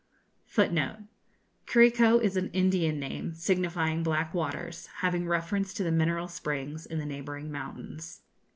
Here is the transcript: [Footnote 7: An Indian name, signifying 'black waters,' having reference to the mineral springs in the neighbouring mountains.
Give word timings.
[Footnote 0.47 1.01
7: 1.67 2.21
An 2.35 2.49
Indian 2.53 2.99
name, 2.99 3.35
signifying 3.35 4.01
'black 4.01 4.33
waters,' 4.33 4.87
having 5.05 5.27
reference 5.27 5.75
to 5.75 5.83
the 5.83 5.91
mineral 5.91 6.27
springs 6.27 6.87
in 6.87 6.97
the 6.97 7.05
neighbouring 7.05 7.51
mountains. 7.51 8.23